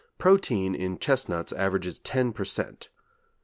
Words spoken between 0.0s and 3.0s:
Protein in chestnuts averages 10 per cent.